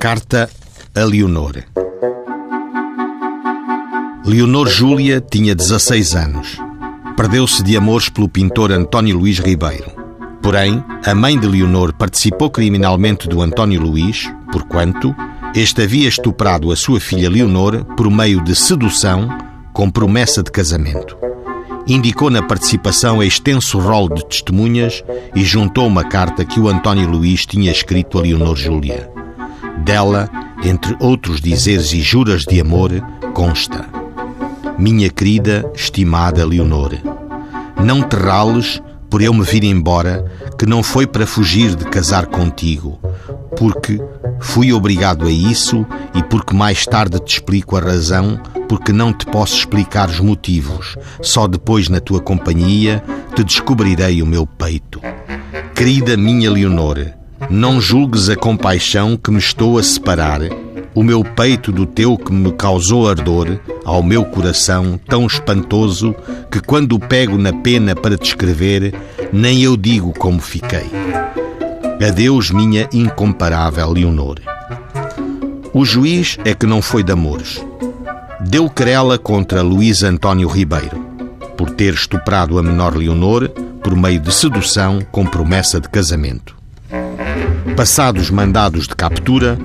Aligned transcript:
Carta 0.00 0.48
a 0.94 1.04
Leonor. 1.04 1.62
Leonor 4.24 4.66
Júlia 4.66 5.20
tinha 5.20 5.54
16 5.54 6.14
anos. 6.14 6.56
Perdeu-se 7.18 7.62
de 7.62 7.76
amores 7.76 8.08
pelo 8.08 8.26
pintor 8.26 8.72
António 8.72 9.18
Luís 9.18 9.38
Ribeiro. 9.38 9.92
Porém, 10.40 10.82
a 11.04 11.14
mãe 11.14 11.38
de 11.38 11.46
Leonor 11.46 11.92
participou 11.92 12.48
criminalmente 12.48 13.28
do 13.28 13.42
António 13.42 13.82
Luís, 13.82 14.26
porquanto 14.50 15.14
este 15.54 15.82
havia 15.82 16.08
estuprado 16.08 16.72
a 16.72 16.76
sua 16.76 16.98
filha 16.98 17.28
Leonor 17.28 17.84
por 17.94 18.10
meio 18.10 18.42
de 18.42 18.56
sedução 18.56 19.28
com 19.74 19.90
promessa 19.90 20.42
de 20.42 20.50
casamento. 20.50 21.14
Indicou 21.86 22.30
na 22.30 22.42
participação 22.42 23.22
extenso 23.22 23.78
rol 23.78 24.08
de 24.08 24.24
testemunhas 24.24 25.04
e 25.34 25.44
juntou 25.44 25.86
uma 25.86 26.04
carta 26.04 26.42
que 26.42 26.58
o 26.58 26.68
António 26.68 27.06
Luís 27.06 27.44
tinha 27.44 27.70
escrito 27.70 28.18
a 28.18 28.22
Leonor 28.22 28.56
Júlia. 28.56 29.19
Dela, 29.84 30.28
entre 30.62 30.96
outros 31.00 31.40
dizeres 31.40 31.92
e 31.92 32.00
juras 32.00 32.42
de 32.42 32.60
amor, 32.60 32.90
consta: 33.32 33.86
Minha 34.78 35.10
querida, 35.10 35.70
estimada 35.74 36.44
Leonor, 36.44 36.92
não 37.82 38.02
te 38.02 38.16
rales 38.16 38.82
por 39.08 39.20
eu 39.20 39.34
me 39.34 39.42
vir 39.42 39.64
embora, 39.64 40.24
que 40.56 40.64
não 40.64 40.82
foi 40.82 41.06
para 41.06 41.26
fugir 41.26 41.74
de 41.74 41.84
casar 41.86 42.26
contigo, 42.26 43.00
porque 43.56 44.00
fui 44.38 44.72
obrigado 44.72 45.26
a 45.26 45.30
isso 45.30 45.84
e 46.14 46.22
porque 46.22 46.54
mais 46.54 46.84
tarde 46.84 47.18
te 47.18 47.34
explico 47.34 47.76
a 47.76 47.80
razão, 47.80 48.40
porque 48.68 48.92
não 48.92 49.12
te 49.12 49.26
posso 49.26 49.56
explicar 49.56 50.08
os 50.08 50.20
motivos. 50.20 50.96
Só 51.20 51.48
depois, 51.48 51.88
na 51.88 51.98
tua 51.98 52.20
companhia, 52.20 53.02
te 53.34 53.42
descobrirei 53.42 54.22
o 54.22 54.26
meu 54.26 54.46
peito. 54.46 55.00
Querida 55.74 56.16
minha 56.16 56.50
Leonor, 56.50 56.98
não 57.48 57.80
julgues 57.80 58.28
a 58.28 58.36
compaixão 58.36 59.16
que 59.16 59.30
me 59.30 59.38
estou 59.38 59.78
a 59.78 59.82
separar, 59.82 60.40
o 60.94 61.02
meu 61.02 61.24
peito 61.24 61.70
do 61.72 61.86
teu 61.86 62.16
que 62.18 62.32
me 62.32 62.52
causou 62.52 63.08
ardor, 63.08 63.58
ao 63.84 64.02
meu 64.02 64.24
coração 64.24 64.98
tão 65.08 65.26
espantoso 65.26 66.14
que 66.50 66.60
quando 66.60 66.98
pego 66.98 67.38
na 67.38 67.52
pena 67.52 67.94
para 67.94 68.18
te 68.18 68.28
escrever, 68.28 68.94
nem 69.32 69.62
eu 69.62 69.76
digo 69.76 70.12
como 70.12 70.40
fiquei. 70.40 70.90
Adeus, 72.06 72.50
minha 72.50 72.88
incomparável 72.92 73.92
Leonor. 73.92 74.40
O 75.72 75.84
juiz 75.84 76.38
é 76.44 76.54
que 76.54 76.66
não 76.66 76.82
foi 76.82 77.02
de 77.02 77.12
amores. 77.12 77.64
Deu 78.40 78.68
querela 78.68 79.18
contra 79.18 79.62
Luís 79.62 80.02
António 80.02 80.48
Ribeiro, 80.48 80.98
por 81.56 81.70
ter 81.70 81.94
estuprado 81.94 82.58
a 82.58 82.62
menor 82.62 82.96
Leonor 82.96 83.48
por 83.82 83.94
meio 83.94 84.18
de 84.18 84.32
sedução 84.32 85.00
com 85.10 85.24
promessa 85.26 85.80
de 85.80 85.88
casamento. 85.88 86.59
Passados 87.76 88.30
mandados 88.30 88.86
de 88.86 88.94
captura, 88.94 89.58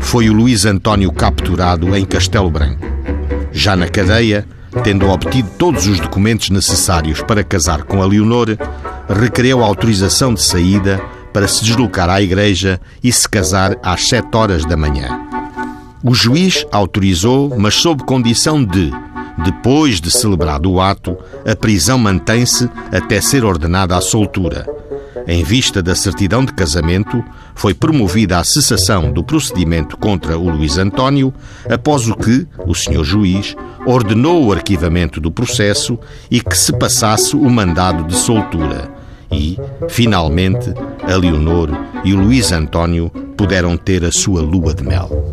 foi 0.00 0.28
o 0.28 0.32
Luís 0.32 0.64
António 0.64 1.12
capturado 1.12 1.94
em 1.94 2.04
Castelo 2.04 2.50
Branco. 2.50 2.86
Já 3.52 3.76
na 3.76 3.86
cadeia, 3.86 4.46
tendo 4.82 5.08
obtido 5.08 5.48
todos 5.58 5.86
os 5.86 6.00
documentos 6.00 6.50
necessários 6.50 7.22
para 7.22 7.44
casar 7.44 7.84
com 7.84 8.02
a 8.02 8.06
Leonor, 8.06 8.56
requereu 9.08 9.62
autorização 9.62 10.34
de 10.34 10.42
saída 10.42 11.00
para 11.32 11.46
se 11.46 11.64
deslocar 11.64 12.08
à 12.08 12.20
igreja 12.20 12.80
e 13.02 13.12
se 13.12 13.28
casar 13.28 13.76
às 13.82 14.08
sete 14.08 14.36
horas 14.36 14.64
da 14.64 14.76
manhã. 14.76 15.20
O 16.02 16.14
juiz 16.14 16.64
autorizou, 16.72 17.54
mas 17.58 17.74
sob 17.74 18.04
condição 18.04 18.64
de, 18.64 18.90
depois 19.44 20.00
de 20.00 20.10
celebrado 20.10 20.70
o 20.72 20.80
ato, 20.80 21.16
a 21.46 21.54
prisão 21.54 21.98
mantém-se 21.98 22.68
até 22.90 23.20
ser 23.20 23.44
ordenada 23.44 23.96
a 23.96 24.00
soltura 24.00 24.80
em 25.26 25.42
vista 25.42 25.82
da 25.82 25.94
certidão 25.94 26.44
de 26.44 26.52
casamento, 26.52 27.22
foi 27.54 27.74
promovida 27.74 28.38
a 28.38 28.44
cessação 28.44 29.12
do 29.12 29.22
procedimento 29.22 29.96
contra 29.96 30.38
o 30.38 30.48
Luís 30.48 30.78
António, 30.78 31.32
após 31.68 32.08
o 32.08 32.14
que 32.14 32.46
o 32.66 32.74
senhor 32.74 33.04
juiz 33.04 33.56
ordenou 33.86 34.44
o 34.44 34.52
arquivamento 34.52 35.20
do 35.20 35.30
processo 35.30 35.98
e 36.30 36.40
que 36.40 36.56
se 36.56 36.72
passasse 36.72 37.36
o 37.36 37.50
mandado 37.50 38.04
de 38.04 38.14
soltura. 38.14 38.90
E, 39.32 39.56
finalmente, 39.88 40.74
a 41.02 41.16
Leonor 41.16 41.70
e 42.04 42.12
o 42.12 42.20
Luís 42.20 42.50
António 42.50 43.10
puderam 43.36 43.76
ter 43.76 44.04
a 44.04 44.10
sua 44.10 44.42
lua 44.42 44.74
de 44.74 44.82
mel. 44.82 45.29